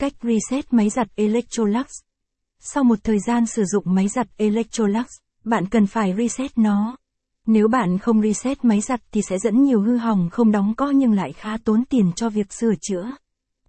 [0.00, 1.86] Cách reset máy giặt Electrolux.
[2.58, 5.06] Sau một thời gian sử dụng máy giặt Electrolux,
[5.44, 6.96] bạn cần phải reset nó.
[7.46, 10.90] Nếu bạn không reset máy giặt thì sẽ dẫn nhiều hư hỏng không đóng co
[10.90, 13.10] nhưng lại khá tốn tiền cho việc sửa chữa.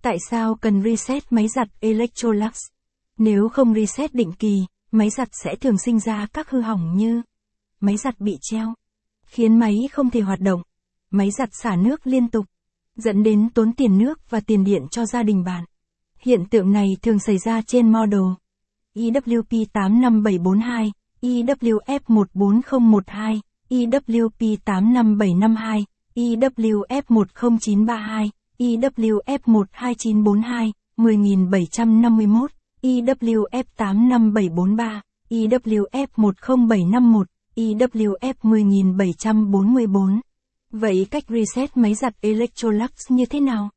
[0.02, 2.54] Tại sao cần reset máy giặt Electrolux?
[3.18, 7.22] Nếu không reset định kỳ, máy giặt sẽ thường sinh ra các hư hỏng như
[7.80, 8.74] máy giặt bị treo,
[9.26, 10.62] khiến máy không thể hoạt động,
[11.10, 12.46] máy giặt xả nước liên tục,
[12.96, 15.64] dẫn đến tốn tiền nước và tiền điện cho gia đình bạn.
[16.26, 18.22] Hiện tượng này thường xảy ra trên model
[18.96, 23.40] EWP85742, EWF14012,
[23.70, 25.84] EWP85752,
[26.16, 32.52] EWF10932, EWF12942, 10751,
[32.84, 37.26] EWF85743, EWF10751,
[37.56, 40.20] EWF10744.
[40.72, 43.70] Vậy cách reset máy giặt Electrolux như thế nào?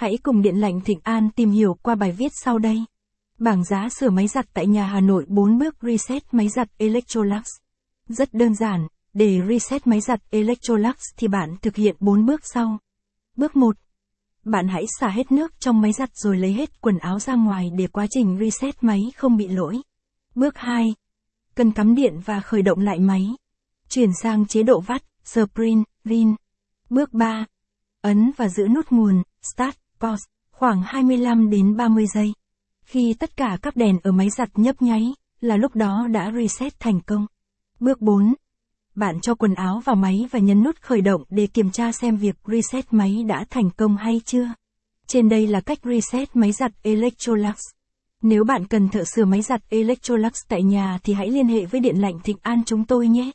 [0.00, 2.84] Hãy cùng Điện lạnh Thịnh An tìm hiểu qua bài viết sau đây.
[3.38, 7.42] Bảng giá sửa máy giặt tại nhà Hà Nội 4 bước reset máy giặt Electrolux.
[8.08, 12.78] Rất đơn giản, để reset máy giặt Electrolux thì bạn thực hiện 4 bước sau.
[13.36, 13.76] Bước 1.
[14.44, 17.70] Bạn hãy xả hết nước trong máy giặt rồi lấy hết quần áo ra ngoài
[17.78, 19.78] để quá trình reset máy không bị lỗi.
[20.34, 20.94] Bước 2.
[21.54, 23.26] Cần cắm điện và khởi động lại máy.
[23.88, 26.34] Chuyển sang chế độ vắt, sprint, rin.
[26.90, 27.46] Bước 3.
[28.02, 32.32] Ấn và giữ nút nguồn, start, pause, khoảng 25 đến 30 giây.
[32.82, 36.80] Khi tất cả các đèn ở máy giặt nhấp nháy, là lúc đó đã reset
[36.80, 37.26] thành công.
[37.80, 38.34] Bước 4.
[38.94, 42.16] Bạn cho quần áo vào máy và nhấn nút khởi động để kiểm tra xem
[42.16, 44.48] việc reset máy đã thành công hay chưa.
[45.06, 47.56] Trên đây là cách reset máy giặt Electrolux.
[48.22, 51.80] Nếu bạn cần thợ sửa máy giặt Electrolux tại nhà thì hãy liên hệ với
[51.80, 53.30] Điện lạnh Thịnh An chúng tôi nhé.